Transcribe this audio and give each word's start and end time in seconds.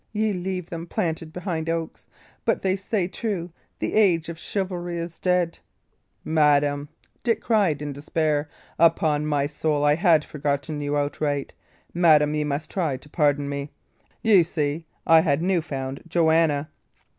"Ye 0.13 0.33
leave 0.33 0.71
them 0.71 0.87
planted 0.87 1.31
behind 1.31 1.69
oaks. 1.69 2.07
But 2.43 2.63
they 2.63 2.75
say 2.75 3.07
true 3.07 3.51
the 3.77 3.93
age 3.93 4.29
of 4.29 4.39
chivalry 4.39 4.97
is 4.97 5.19
dead." 5.19 5.59
"Madam," 6.25 6.89
cried 7.39 7.77
Dick, 7.77 7.85
in 7.85 7.93
despair, 7.93 8.49
"upon 8.79 9.27
my 9.27 9.45
soul 9.45 9.85
I 9.85 9.93
had 9.93 10.25
forgotten 10.25 10.81
you 10.81 10.97
outright. 10.97 11.53
Madam, 11.93 12.33
ye 12.33 12.43
must 12.43 12.71
try 12.71 12.97
to 12.97 13.09
pardon 13.09 13.47
me. 13.47 13.69
Ye 14.23 14.41
see, 14.41 14.87
I 15.05 15.19
had 15.21 15.43
new 15.43 15.61
found 15.61 16.01
Joanna!" 16.07 16.71